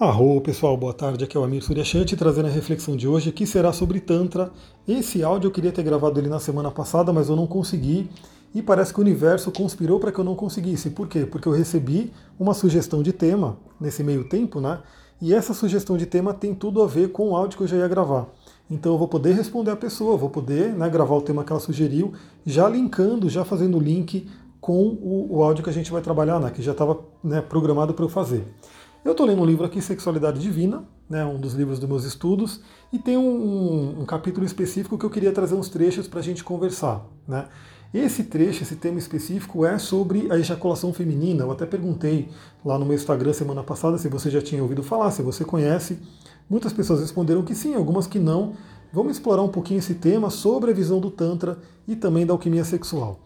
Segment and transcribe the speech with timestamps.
[0.00, 1.24] Arro, pessoal, boa tarde.
[1.24, 4.50] Aqui é o Amir Suryashanti trazendo a reflexão de hoje, que será sobre Tantra.
[4.88, 8.08] Esse áudio eu queria ter gravado ele na semana passada, mas eu não consegui.
[8.54, 10.88] E parece que o universo conspirou para que eu não conseguisse.
[10.88, 11.26] Por quê?
[11.26, 14.78] Porque eu recebi uma sugestão de tema nesse meio tempo, né?
[15.20, 17.76] E essa sugestão de tema tem tudo a ver com o áudio que eu já
[17.76, 18.26] ia gravar.
[18.70, 21.60] Então eu vou poder responder a pessoa, vou poder né, gravar o tema que ela
[21.60, 22.14] sugeriu,
[22.46, 24.26] já linkando, já fazendo o link
[24.62, 27.92] com o, o áudio que a gente vai trabalhar, né, que já estava né, programado
[27.92, 28.46] para eu fazer.
[29.02, 32.60] Eu estou lendo um livro aqui, Sexualidade Divina, né, um dos livros dos meus estudos,
[32.92, 36.44] e tem um, um, capítulo específico que eu queria trazer uns trechos para a gente
[36.44, 37.06] conversar.
[37.26, 37.46] Né.
[37.94, 41.44] Esse trecho, esse tema específico é sobre a ejaculação feminina.
[41.44, 42.28] Eu até perguntei
[42.62, 45.98] lá no meu Instagram semana passada se você já tinha ouvido falar, se você conhece.
[46.48, 48.52] Muitas pessoas responderam que sim, algumas que não.
[48.92, 52.64] Vamos explorar um pouquinho esse tema sobre a visão do Tantra e também da alquimia
[52.64, 53.18] sexual.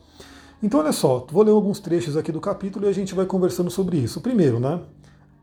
[0.63, 3.71] Então, olha só, vou ler alguns trechos aqui do capítulo e a gente vai conversando
[3.71, 4.21] sobre isso.
[4.21, 4.81] Primeiro, né?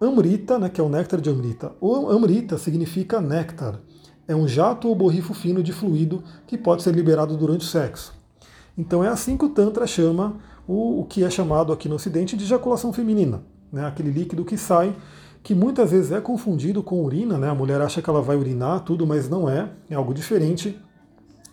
[0.02, 1.73] Amrita, né, que é o néctar de Amrita.
[1.80, 3.80] O Amrita significa néctar.
[4.27, 8.13] É um jato ou borrifo fino de fluido que pode ser liberado durante o sexo.
[8.76, 12.35] Então é assim que o Tantra chama o, o que é chamado aqui no Ocidente
[12.35, 13.43] de ejaculação feminina.
[13.71, 14.96] Né, aquele líquido que sai,
[15.43, 17.38] que muitas vezes é confundido com urina.
[17.38, 20.80] Né, a mulher acha que ela vai urinar tudo, mas não é, é algo diferente.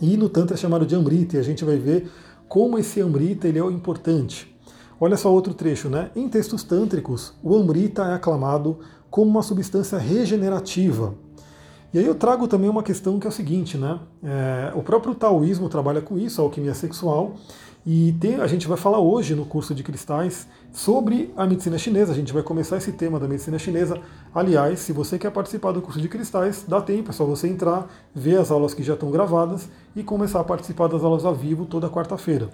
[0.00, 2.10] E no Tantra é chamado de Amrita, e a gente vai ver
[2.48, 4.56] como esse Amrita ele é importante.
[5.00, 6.10] Olha só outro trecho, né?
[6.16, 11.14] Em textos tântricos, o Amrita é aclamado como uma substância regenerativa.
[11.94, 14.00] E aí eu trago também uma questão que é o seguinte, né?
[14.22, 17.36] É, o próprio taoísmo trabalha com isso, a alquimia sexual,
[17.86, 22.12] e tem, a gente vai falar hoje no curso de cristais sobre a medicina chinesa.
[22.12, 23.98] A gente vai começar esse tema da medicina chinesa.
[24.34, 27.88] Aliás, se você quer participar do curso de cristais, dá tempo, é só você entrar,
[28.14, 31.64] ver as aulas que já estão gravadas e começar a participar das aulas ao vivo
[31.64, 32.50] toda quarta-feira.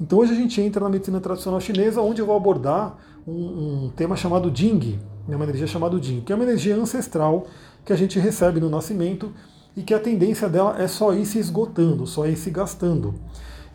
[0.00, 3.92] Então hoje a gente entra na medicina tradicional chinesa, onde eu vou abordar um, um
[3.94, 7.46] tema chamado Jing, né, uma energia chamada Jing, que é uma energia ancestral
[7.84, 9.32] que a gente recebe no nascimento
[9.76, 13.14] e que a tendência dela é só ir se esgotando, só ir se gastando.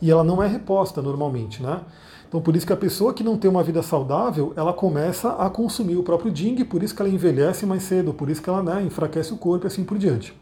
[0.02, 1.81] E ela não é reposta normalmente, né?
[2.28, 5.50] Então por isso que a pessoa que não tem uma vida saudável, ela começa a
[5.50, 8.62] consumir o próprio Jing, por isso que ela envelhece mais cedo, por isso que ela
[8.62, 10.38] né, enfraquece o corpo e assim por diante.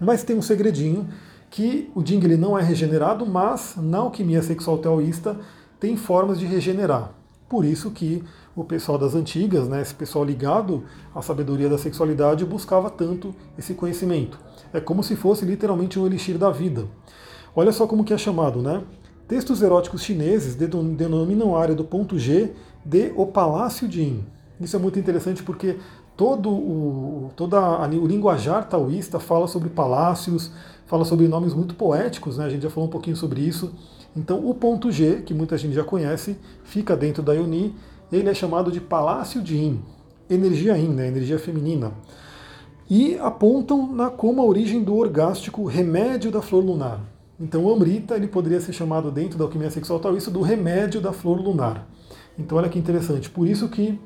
[0.00, 1.06] Mas tem um segredinho
[1.52, 5.38] que o Ding ele não é regenerado, mas na alquimia sexual taoísta
[5.78, 7.12] tem formas de regenerar.
[7.46, 8.24] Por isso que
[8.56, 13.74] o pessoal das antigas, né, esse pessoal ligado à sabedoria da sexualidade, buscava tanto esse
[13.74, 14.38] conhecimento.
[14.72, 16.86] É como se fosse literalmente um elixir da vida.
[17.54, 18.82] Olha só como que é chamado, né?
[19.28, 22.52] Textos eróticos chineses denominam a área do ponto G
[22.82, 24.24] de o Palácio Yin.
[24.58, 25.76] Isso é muito interessante porque
[26.16, 30.50] todo o, toda a, o linguajar taoísta fala sobre palácios,
[30.92, 32.44] fala sobre nomes muito poéticos, né?
[32.44, 33.72] a gente já falou um pouquinho sobre isso.
[34.14, 37.74] Então, o ponto G, que muita gente já conhece, fica dentro da Ioni,
[38.12, 39.80] ele é chamado de Palácio de Yin,
[40.28, 41.08] energia Yin, né?
[41.08, 41.92] energia feminina.
[42.90, 47.00] E apontam na, como a origem do orgástico remédio da flor lunar.
[47.40, 51.10] Então, o Amrita ele poderia ser chamado dentro da alquimia sexual taoísta do remédio da
[51.10, 51.88] flor lunar.
[52.38, 53.30] Então, olha que interessante.
[53.30, 53.98] Por isso que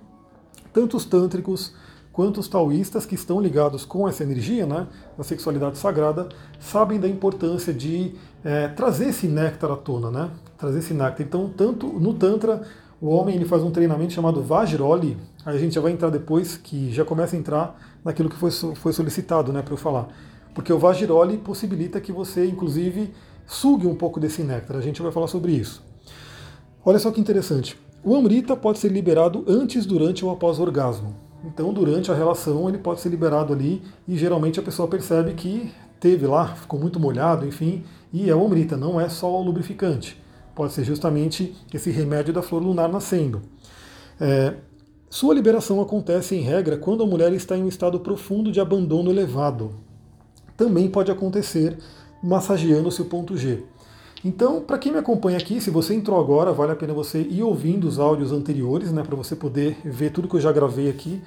[0.72, 1.74] tantos tântricos
[2.16, 4.86] quanto os taoístas que estão ligados com essa energia, né,
[5.18, 10.78] da sexualidade sagrada, sabem da importância de é, trazer esse néctar à tona, né, trazer
[10.78, 11.26] esse néctar.
[11.26, 12.62] Então, tanto no Tantra,
[13.02, 16.56] o homem ele faz um treinamento chamado Vajroli, aí a gente já vai entrar depois,
[16.56, 20.08] que já começa a entrar naquilo que foi, foi solicitado né, para eu falar.
[20.54, 23.12] Porque o Vajroli possibilita que você, inclusive,
[23.46, 24.78] sugue um pouco desse néctar.
[24.78, 25.84] A gente vai falar sobre isso.
[26.82, 27.78] Olha só que interessante.
[28.02, 31.25] O Amrita pode ser liberado antes, durante ou após o orgasmo.
[31.44, 35.72] Então, durante a relação, ele pode ser liberado ali e geralmente a pessoa percebe que
[36.00, 40.20] teve lá, ficou muito molhado, enfim, e é o omrita, não é só o lubrificante.
[40.54, 43.42] Pode ser justamente esse remédio da flor lunar nascendo.
[44.20, 44.54] É,
[45.08, 49.10] sua liberação acontece, em regra, quando a mulher está em um estado profundo de abandono
[49.10, 49.72] elevado.
[50.56, 51.78] Também pode acontecer
[52.22, 53.62] massageando seu ponto G.
[54.26, 57.44] Então, para quem me acompanha aqui, se você entrou agora, vale a pena você ir
[57.44, 61.22] ouvindo os áudios anteriores, né, para você poder ver tudo que eu já gravei aqui.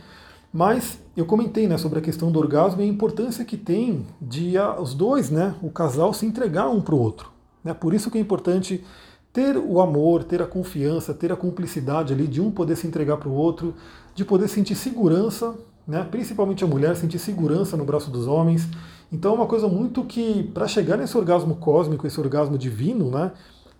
[0.52, 4.56] Mas eu comentei né, sobre a questão do orgasmo e a importância que tem de
[4.82, 7.32] os dois, né, o casal, se entregar um para o outro.
[7.64, 7.74] Né?
[7.74, 8.84] Por isso que é importante
[9.32, 13.16] ter o amor, ter a confiança, ter a cumplicidade ali de um poder se entregar
[13.16, 13.74] para o outro,
[14.14, 15.56] de poder sentir segurança,
[15.88, 18.68] né, principalmente a mulher sentir segurança no braço dos homens
[19.12, 23.32] então é uma coisa muito que, para chegar nesse orgasmo cósmico, esse orgasmo divino, né,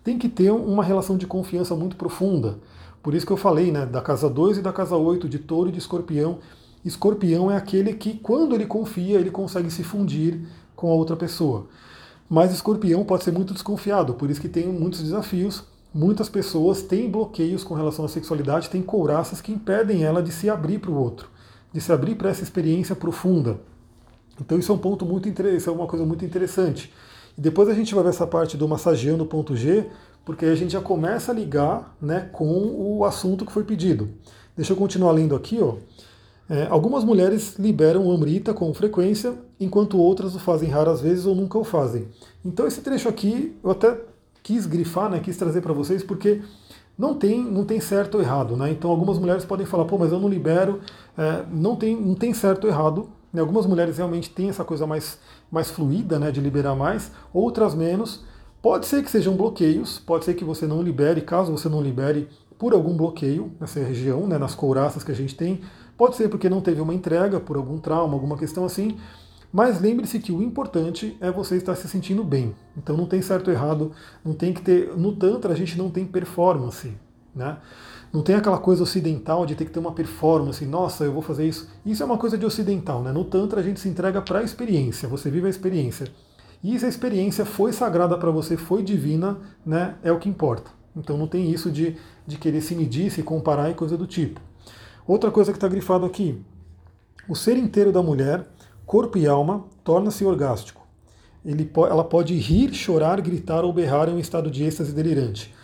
[0.02, 2.58] tem que ter uma relação de confiança muito profunda.
[3.02, 5.68] Por isso que eu falei né, da casa 2 e da casa 8, de touro
[5.68, 6.38] e de escorpião.
[6.84, 10.40] Escorpião é aquele que, quando ele confia, ele consegue se fundir
[10.74, 11.66] com a outra pessoa.
[12.28, 15.64] Mas escorpião pode ser muito desconfiado, por isso que tem muitos desafios.
[15.92, 20.48] Muitas pessoas têm bloqueios com relação à sexualidade, têm couraças que impedem ela de se
[20.48, 21.28] abrir para o outro.
[21.72, 23.60] de se abrir para essa experiência profunda.
[24.40, 26.92] Então isso é um ponto muito interessante, é uma coisa muito interessante.
[27.36, 29.86] E depois a gente vai ver essa parte do massageando ponto G,
[30.24, 34.08] porque aí a gente já começa a ligar né, com o assunto que foi pedido.
[34.56, 35.76] Deixa eu continuar lendo aqui, ó.
[36.48, 41.32] É, algumas mulheres liberam o Amrita com frequência, enquanto outras o fazem raras vezes ou
[41.32, 42.08] nunca o fazem.
[42.44, 43.96] Então esse trecho aqui eu até
[44.42, 46.42] quis grifar, né, quis trazer para vocês, porque
[46.98, 48.56] não tem, não tem certo ou errado.
[48.56, 48.70] Né?
[48.72, 50.80] Então algumas mulheres podem falar, pô, mas eu não libero,
[51.16, 53.08] é, não, tem, não tem certo ou errado.
[53.32, 53.40] Né?
[53.40, 55.18] Algumas mulheres realmente têm essa coisa mais,
[55.50, 58.24] mais fluida, né, de liberar mais, outras menos.
[58.62, 62.28] Pode ser que sejam bloqueios, pode ser que você não libere, caso você não libere
[62.58, 65.62] por algum bloqueio nessa região, né, nas couraças que a gente tem,
[66.00, 68.96] Pode ser porque não teve uma entrega por algum trauma, alguma questão assim,
[69.52, 72.56] mas lembre-se que o importante é você estar se sentindo bem.
[72.74, 73.92] Então não tem certo ou errado,
[74.24, 74.96] não tem que ter.
[74.96, 76.90] No Tantra a gente não tem performance,
[77.34, 77.58] né?
[78.12, 81.46] Não tem aquela coisa ocidental de ter que ter uma performance, nossa, eu vou fazer
[81.46, 81.68] isso.
[81.86, 83.12] Isso é uma coisa de ocidental, né?
[83.12, 86.08] No Tantra a gente se entrega para a experiência, você vive a experiência.
[86.62, 89.94] E se a experiência foi sagrada para você, foi divina, né?
[90.02, 90.72] É o que importa.
[90.96, 91.96] Então não tem isso de,
[92.26, 94.40] de querer se medir, se comparar e coisa do tipo.
[95.06, 96.42] Outra coisa que está grifado aqui:
[97.28, 98.46] o ser inteiro da mulher,
[98.84, 100.80] corpo e alma, torna-se orgástico.
[101.44, 105.54] Ele, ela pode rir, chorar, gritar ou berrar em um estado de êxtase delirante.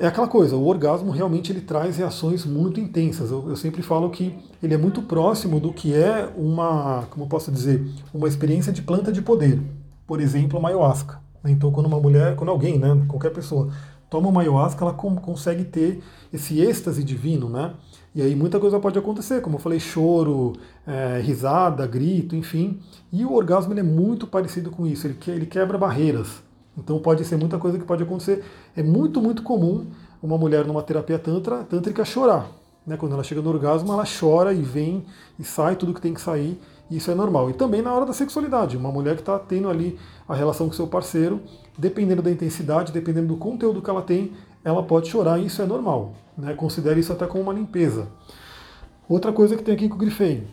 [0.00, 3.30] É aquela coisa, o orgasmo realmente ele traz reações muito intensas.
[3.30, 7.52] Eu, eu, sempre falo que ele é muito próximo do que é uma, como posso
[7.52, 9.60] dizer, uma experiência de planta de poder.
[10.06, 11.20] Por exemplo, a ayahuasca.
[11.44, 13.68] Então, quando uma mulher, quando alguém, né, qualquer pessoa,
[14.08, 17.74] toma uma ayahuasca, ela consegue ter esse êxtase divino, né?
[18.14, 20.54] E aí muita coisa pode acontecer, como eu falei, choro,
[20.86, 22.80] é, risada, grito, enfim.
[23.12, 26.42] E o orgasmo é muito parecido com isso, ele, ele quebra barreiras.
[26.82, 28.44] Então pode ser muita coisa que pode acontecer.
[28.76, 29.86] É muito, muito comum
[30.22, 32.48] uma mulher numa terapia tantra, tântrica chorar.
[32.86, 32.96] Né?
[32.96, 35.04] Quando ela chega no orgasmo, ela chora e vem
[35.38, 36.60] e sai tudo que tem que sair.
[36.90, 37.48] Isso é normal.
[37.50, 38.76] E também na hora da sexualidade.
[38.76, 39.98] Uma mulher que está tendo ali
[40.28, 41.40] a relação com seu parceiro,
[41.78, 44.32] dependendo da intensidade, dependendo do conteúdo que ela tem,
[44.64, 46.14] ela pode chorar e isso é normal.
[46.36, 46.54] Né?
[46.54, 48.08] Considere isso até como uma limpeza.
[49.08, 50.46] Outra coisa que tem aqui que eu grifei.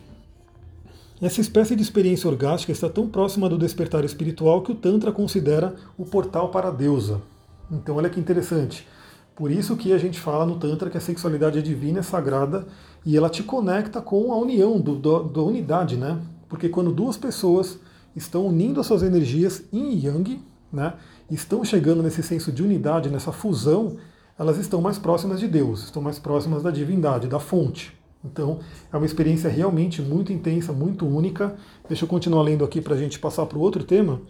[1.20, 5.74] Essa espécie de experiência orgástica está tão próxima do despertar espiritual que o Tantra considera
[5.96, 7.20] o portal para a deusa.
[7.68, 8.86] Então olha que interessante.
[9.34, 12.68] Por isso que a gente fala no Tantra que a sexualidade é divina, é sagrada,
[13.04, 16.20] e ela te conecta com a união, do, do, da unidade, né?
[16.48, 17.80] Porque quando duas pessoas
[18.14, 20.40] estão unindo as suas energias em Yang,
[20.72, 20.94] né,
[21.28, 23.96] estão chegando nesse senso de unidade, nessa fusão,
[24.38, 27.97] elas estão mais próximas de Deus, estão mais próximas da divindade, da fonte.
[28.24, 28.58] Então,
[28.92, 31.56] é uma experiência realmente muito intensa, muito única.
[31.88, 34.20] Deixa eu continuar lendo aqui para a gente passar para o outro tema.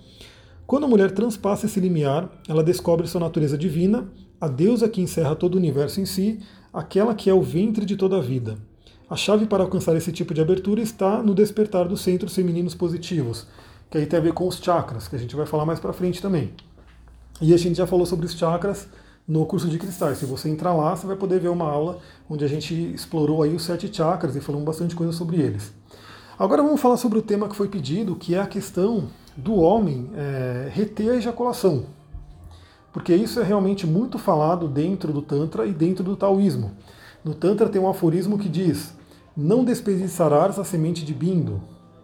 [0.66, 4.06] Quando a mulher transpassa esse limiar, ela descobre sua natureza divina,
[4.38, 6.40] a deusa que encerra todo o universo em si,
[6.72, 8.58] aquela que é o ventre de toda a vida.
[9.08, 13.46] A chave para alcançar esse tipo de abertura está no despertar dos centros femininos positivos,
[13.90, 15.94] que aí tem a ver com os chakras, que a gente vai falar mais para
[15.94, 16.52] frente também.
[17.40, 18.86] E a gente já falou sobre os chakras
[19.28, 20.18] no curso de cristais.
[20.18, 21.98] Se você entrar lá, você vai poder ver uma aula
[22.30, 25.72] onde a gente explorou aí os sete chakras e falamos bastante coisa sobre eles.
[26.38, 30.10] Agora vamos falar sobre o tema que foi pedido, que é a questão do homem
[30.16, 31.84] é, reter a ejaculação.
[32.92, 36.72] Porque isso é realmente muito falado dentro do Tantra e dentro do taoísmo.
[37.22, 38.94] No Tantra tem um aforismo que diz:
[39.36, 41.60] Não desperdiçarás a semente de bindo.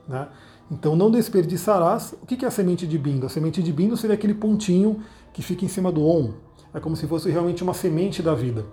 [0.06, 0.28] Né?
[0.70, 2.14] Então, não desperdiçarás.
[2.22, 3.24] O que é a semente de bindo?
[3.26, 5.00] A semente de bindo seria aquele pontinho
[5.32, 6.32] que fica em cima do on.
[6.74, 8.66] É como se fosse realmente uma semente da vida.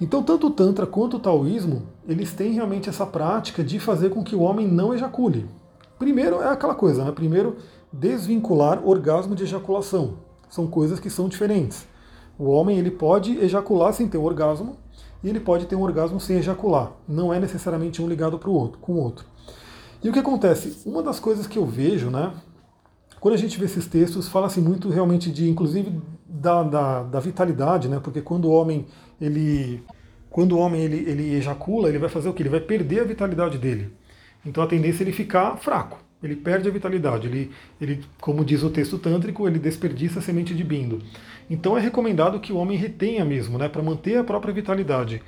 [0.00, 4.22] Então, tanto o Tantra quanto o Taoísmo, eles têm realmente essa prática de fazer com
[4.22, 5.46] que o homem não ejacule.
[5.98, 7.12] Primeiro é aquela coisa, né?
[7.12, 7.56] Primeiro,
[7.92, 10.18] desvincular orgasmo de ejaculação.
[10.48, 11.86] São coisas que são diferentes.
[12.38, 14.76] O homem ele pode ejacular sem ter um orgasmo
[15.22, 16.92] e ele pode ter um orgasmo sem ejacular.
[17.06, 19.26] Não é necessariamente um ligado para o outro, com o outro.
[20.02, 20.78] E o que acontece?
[20.86, 22.32] Uma das coisas que eu vejo, né?
[23.20, 27.88] Quando a gente vê esses textos, fala-se muito realmente de, inclusive, da, da, da, vitalidade,
[27.88, 28.00] né?
[28.02, 28.86] Porque quando o homem
[29.20, 29.82] ele
[30.30, 32.42] quando o homem ele, ele ejacula, ele vai fazer o que?
[32.42, 33.92] Ele vai perder a vitalidade dele.
[34.46, 35.98] Então a tendência é ele ficar fraco.
[36.22, 37.26] Ele perde a vitalidade.
[37.26, 41.02] Ele, ele, como diz o texto tântrico, ele desperdiça a semente de bindo.
[41.48, 45.20] Então é recomendado que o homem retenha mesmo, né, para manter a própria vitalidade.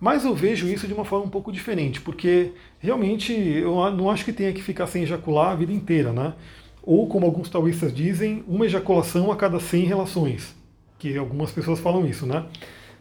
[0.00, 4.24] Mas eu vejo isso de uma forma um pouco diferente, porque realmente eu não acho
[4.24, 6.32] que tenha que ficar sem ejacular a vida inteira, né?
[6.82, 10.54] Ou como alguns taoístas dizem, uma ejaculação a cada 100 relações,
[10.98, 12.44] que algumas pessoas falam isso, né?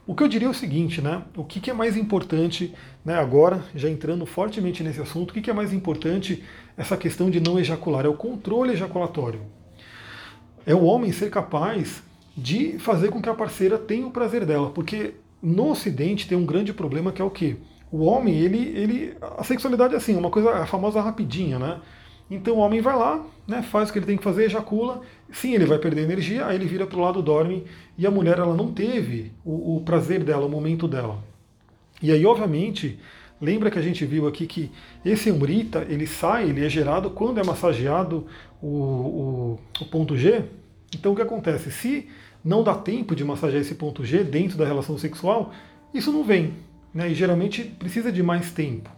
[0.05, 1.21] O que eu diria é o seguinte, né?
[1.37, 2.73] O que, que é mais importante,
[3.05, 3.15] né?
[3.15, 6.43] Agora, já entrando fortemente nesse assunto, o que, que é mais importante
[6.75, 8.05] essa questão de não ejacular?
[8.05, 9.41] É o controle ejaculatório.
[10.65, 12.01] É o homem ser capaz
[12.35, 16.45] de fazer com que a parceira tenha o prazer dela, porque no Ocidente tem um
[16.45, 17.57] grande problema que é o quê?
[17.91, 21.79] O homem, ele, ele, a sexualidade é assim, uma coisa, a famosa rapidinha, né?
[22.29, 25.01] Então o homem vai lá, né, faz o que ele tem que fazer, ejacula.
[25.31, 27.65] Sim, ele vai perder energia, aí ele vira para o lado, dorme.
[27.97, 31.23] E a mulher, ela não teve o, o prazer dela, o momento dela.
[32.01, 32.99] E aí, obviamente,
[33.41, 34.71] lembra que a gente viu aqui que
[35.03, 38.27] esse umbrita, ele sai, ele é gerado quando é massageado
[38.61, 40.43] o, o, o ponto G.
[40.93, 41.71] Então o que acontece?
[41.71, 42.07] Se
[42.43, 45.51] não dá tempo de massagear esse ponto G dentro da relação sexual,
[45.93, 46.53] isso não vem.
[46.93, 47.09] Né?
[47.09, 48.89] E geralmente precisa de mais tempo.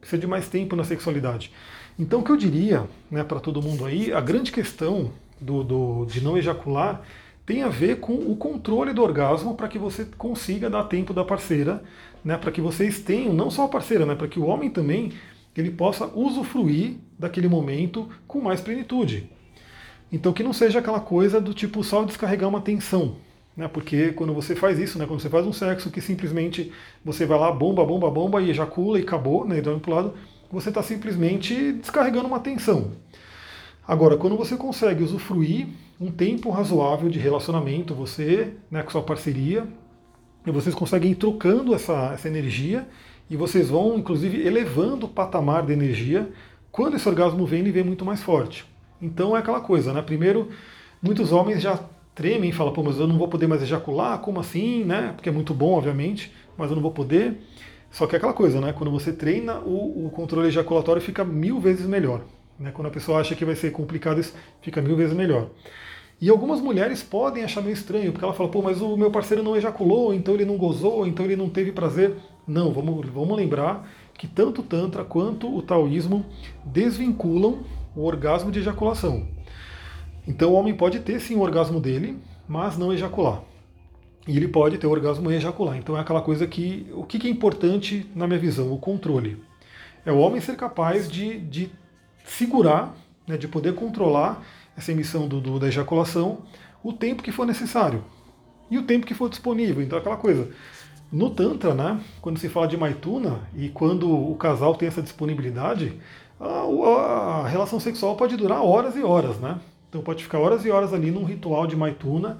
[0.00, 1.52] Precisa de mais tempo na sexualidade.
[1.98, 6.04] Então o que eu diria né, para todo mundo aí, a grande questão do, do,
[6.06, 7.02] de não ejacular
[7.44, 11.24] tem a ver com o controle do orgasmo para que você consiga dar tempo da
[11.24, 11.82] parceira,
[12.24, 15.12] né, para que vocês tenham, não só a parceira, né, para que o homem também
[15.56, 19.28] ele possa usufruir daquele momento com mais plenitude.
[20.12, 23.16] Então que não seja aquela coisa do tipo só descarregar uma tensão,
[23.56, 23.68] né?
[23.68, 25.06] Porque quando você faz isso, né?
[25.06, 26.72] Quando você faz um sexo que simplesmente
[27.04, 29.58] você vai lá, bomba, bomba, bomba e ejacula e acabou, né?
[29.58, 30.14] E dorme pro lado,
[30.50, 32.92] você está simplesmente descarregando uma tensão.
[33.86, 35.66] Agora, quando você consegue usufruir
[36.00, 39.66] um tempo razoável de relacionamento, você, né, com sua parceria,
[40.46, 42.86] e vocês conseguem ir trocando essa, essa energia
[43.28, 46.30] e vocês vão, inclusive, elevando o patamar da energia.
[46.72, 48.64] Quando esse orgasmo vem, ele vem muito mais forte.
[49.00, 50.02] Então é aquela coisa, né?
[50.02, 50.48] Primeiro,
[51.02, 51.78] muitos homens já
[52.14, 55.12] tremem e falam, pô, mas eu não vou poder mais ejacular, como assim, né?
[55.14, 57.38] Porque é muito bom, obviamente, mas eu não vou poder.
[57.90, 58.72] Só que é aquela coisa, né?
[58.72, 62.22] Quando você treina, o, o controle ejaculatório fica mil vezes melhor.
[62.58, 62.70] Né?
[62.72, 65.48] Quando a pessoa acha que vai ser complicado, isso fica mil vezes melhor.
[66.20, 69.42] E algumas mulheres podem achar meio estranho, porque ela fala, pô, mas o meu parceiro
[69.42, 72.14] não ejaculou, então ele não gozou, então ele não teve prazer.
[72.46, 73.88] Não, vamos, vamos lembrar
[74.18, 76.26] que tanto o Tantra quanto o Taoísmo
[76.62, 77.60] desvinculam
[77.96, 79.26] o orgasmo de ejaculação.
[80.26, 83.42] Então o homem pode ter sim o orgasmo dele, mas não ejacular.
[84.26, 85.76] E ele pode ter o orgasmo e ejacular.
[85.76, 86.86] Então é aquela coisa que.
[86.94, 88.72] O que é importante na minha visão?
[88.72, 89.42] O controle.
[90.04, 91.70] É o homem ser capaz de, de
[92.24, 92.94] segurar,
[93.26, 94.42] né, de poder controlar
[94.76, 96.38] essa emissão do, do, da ejaculação
[96.82, 98.04] o tempo que for necessário.
[98.70, 99.82] E o tempo que for disponível.
[99.82, 100.48] Então é aquela coisa.
[101.12, 105.98] No Tantra, né, quando se fala de Maituna e quando o casal tem essa disponibilidade,
[106.38, 109.58] a, a, relação sexual pode durar horas e horas, né?
[109.90, 112.38] Então pode ficar horas e horas ali num ritual de maituna.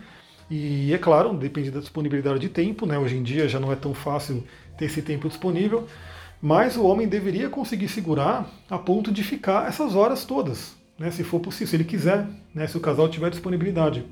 [0.48, 2.96] E é claro, depende da disponibilidade de tempo, né?
[2.98, 4.44] Hoje em dia já não é tão fácil
[4.78, 5.86] ter esse tempo disponível,
[6.40, 11.10] mas o homem deveria conseguir segurar a ponto de ficar essas horas todas, né?
[11.10, 12.66] Se for possível, se ele quiser, né?
[12.68, 14.04] Se o casal tiver disponibilidade.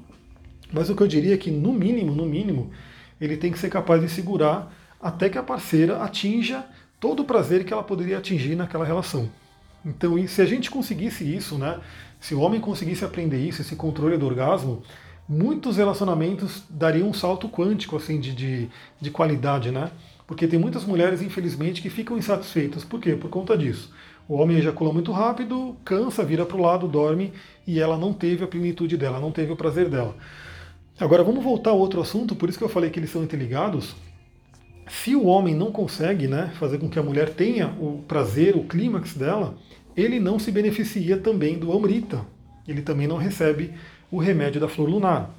[0.72, 2.70] Mas o que eu diria é que, no mínimo, no mínimo,
[3.20, 6.64] ele tem que ser capaz de segurar até que a parceira atinja
[7.00, 9.30] todo o prazer que ela poderia atingir naquela relação.
[9.84, 11.78] Então, se a gente conseguisse isso, né,
[12.20, 14.82] se o homem conseguisse aprender isso, esse controle do orgasmo,
[15.28, 18.68] muitos relacionamentos dariam um salto quântico assim de, de,
[19.00, 19.90] de qualidade, né?
[20.26, 22.84] Porque tem muitas mulheres, infelizmente, que ficam insatisfeitas.
[22.84, 23.14] Por quê?
[23.14, 23.90] Por conta disso.
[24.28, 27.32] O homem ejacula muito rápido, cansa, vira para o lado, dorme
[27.66, 30.14] e ela não teve a plenitude dela, não teve o prazer dela.
[31.00, 33.96] Agora vamos voltar a outro assunto, por isso que eu falei que eles são interligados.
[34.88, 38.64] Se o homem não consegue né, fazer com que a mulher tenha o prazer, o
[38.64, 39.56] clímax dela,
[39.96, 42.24] ele não se beneficia também do Amrita.
[42.66, 43.72] Ele também não recebe
[44.10, 45.34] o remédio da flor lunar.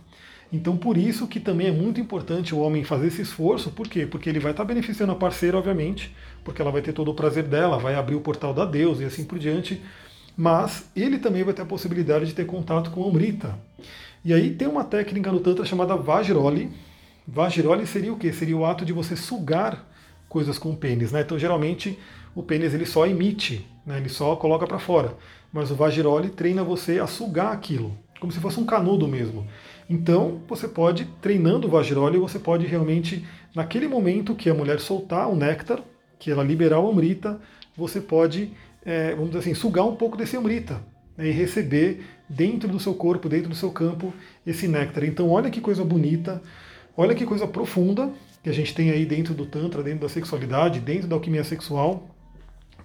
[0.52, 3.70] Então, por isso que também é muito importante o homem fazer esse esforço.
[3.70, 4.06] Por quê?
[4.06, 6.14] Porque ele vai estar beneficiando a parceira, obviamente,
[6.44, 9.06] porque ela vai ter todo o prazer dela, vai abrir o portal da Deus e
[9.06, 9.80] assim por diante.
[10.36, 13.56] Mas ele também vai ter a possibilidade de ter contato com a Amrita.
[14.26, 16.70] E aí tem uma técnica no Tantra chamada Vajroli.
[17.32, 18.34] Vajroli seria o quê?
[18.34, 19.88] Seria o ato de você sugar
[20.28, 21.12] coisas com o pênis.
[21.12, 21.22] Né?
[21.22, 21.98] Então, geralmente,
[22.36, 23.98] o pênis ele só emite, né?
[23.98, 25.16] ele só coloca para fora.
[25.54, 29.48] Mas o Vajiroli treina você a sugar aquilo, como se fosse um canudo mesmo.
[29.90, 35.30] Então, você pode, treinando o Vajiroli, você pode realmente, naquele momento que a mulher soltar
[35.30, 35.82] o néctar,
[36.20, 37.40] que ela liberar o amrita,
[37.76, 38.52] você pode,
[38.86, 40.82] é, vamos dizer assim, sugar um pouco desse amrita
[41.18, 41.28] né?
[41.28, 44.14] e receber dentro do seu corpo, dentro do seu campo,
[44.46, 45.04] esse néctar.
[45.04, 46.42] Então, olha que coisa bonita,
[47.00, 48.12] olha que coisa profunda
[48.44, 52.10] que a gente tem aí dentro do Tantra, dentro da sexualidade, dentro da alquimia sexual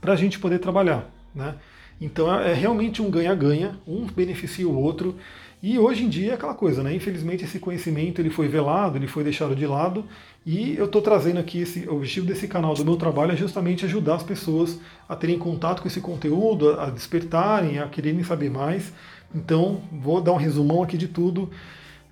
[0.00, 1.10] para a gente poder trabalhar.
[1.34, 1.56] Né?
[2.00, 5.16] Então é, é realmente um ganha-ganha, um beneficia o outro.
[5.60, 6.94] E hoje em dia é aquela coisa, né?
[6.94, 10.04] Infelizmente esse conhecimento ele foi velado, ele foi deixado de lado.
[10.46, 13.84] E eu estou trazendo aqui esse o objetivo desse canal do meu trabalho é justamente
[13.84, 14.78] ajudar as pessoas
[15.08, 18.92] a terem contato com esse conteúdo, a despertarem, a quererem saber mais.
[19.34, 21.50] Então vou dar um resumão aqui de tudo.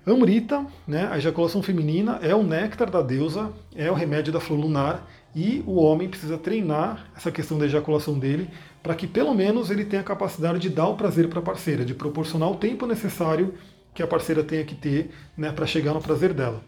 [0.05, 4.59] Amrita, né, a ejaculação feminina, é o néctar da deusa, é o remédio da flor
[4.59, 8.49] lunar e o homem precisa treinar essa questão da ejaculação dele
[8.81, 11.85] para que pelo menos ele tenha a capacidade de dar o prazer para a parceira,
[11.85, 13.53] de proporcionar o tempo necessário
[13.93, 16.61] que a parceira tenha que ter né, para chegar no prazer dela.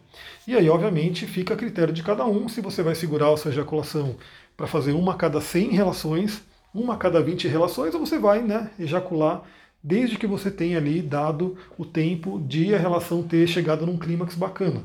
[0.47, 3.51] E aí, obviamente, fica a critério de cada um se você vai segurar a sua
[3.51, 4.15] ejaculação
[4.55, 8.41] para fazer uma a cada 100 relações, uma a cada 20 relações, ou você vai
[8.41, 9.43] né, ejacular
[9.85, 14.33] desde que você tenha ali dado o tempo de a relação ter chegado num clímax
[14.33, 14.81] bacana.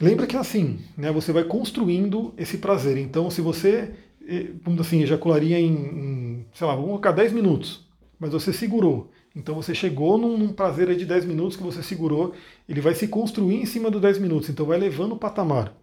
[0.00, 2.96] Lembra que assim, né, você vai construindo esse prazer.
[2.96, 3.90] Então, se você,
[4.26, 7.86] eh, vamos assim, ejacularia em, em sei lá, vamos colocar 10 minutos,
[8.18, 9.10] mas você segurou.
[9.36, 12.32] Então você chegou num, num prazer de 10 minutos que você segurou,
[12.66, 15.74] ele vai se construir em cima dos 10 minutos, então vai levando o patamar.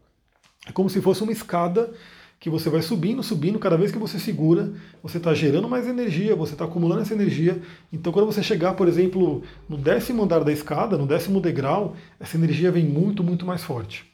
[0.65, 1.93] É como se fosse uma escada
[2.47, 4.71] que você vai subindo, subindo, cada vez que você segura,
[5.03, 7.61] você está gerando mais energia, você está acumulando essa energia.
[7.91, 12.37] Então, quando você chegar, por exemplo, no décimo andar da escada, no décimo degrau, essa
[12.37, 14.05] energia vem muito, muito mais forte.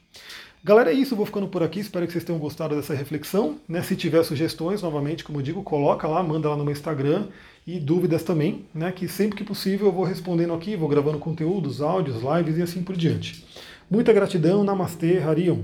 [0.64, 3.56] Galera, é isso, vou ficando por aqui, espero que vocês tenham gostado dessa reflexão.
[3.68, 3.82] Né?
[3.82, 7.28] Se tiver sugestões, novamente, como eu digo, coloca lá, manda lá no meu Instagram
[7.64, 8.90] e dúvidas também, né?
[8.90, 12.82] que sempre que possível eu vou respondendo aqui, vou gravando conteúdos, áudios, lives e assim
[12.82, 13.44] por diante.
[13.88, 15.60] Muita gratidão, Namastê, Harion.